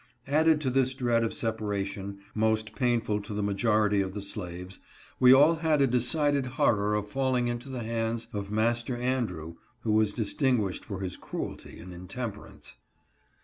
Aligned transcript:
Added 0.25 0.61
to 0.61 0.71
this 0.71 0.95
dread 0.95 1.23
of 1.23 1.31
separation, 1.31 2.21
most 2.33 2.73
painful 2.73 3.21
to 3.21 3.35
the 3.35 3.43
majority 3.43 4.01
of 4.01 4.15
the 4.15 4.21
slaves, 4.23 4.79
we 5.19 5.31
all 5.31 5.57
had 5.57 5.79
a 5.79 5.85
decided 5.85 6.43
horror 6.47 6.95
of 6.95 7.07
falling 7.07 7.47
into 7.47 7.69
the 7.69 7.83
hands 7.83 8.27
of 8.33 8.49
Master 8.49 8.97
Andrew, 8.97 9.57
who 9.81 9.91
was 9.91 10.15
dis 10.15 10.33
tinguished 10.33 10.85
for 10.85 11.01
his 11.01 11.17
cruelty 11.17 11.77
and 11.77 11.93
intemperance. 11.93 12.77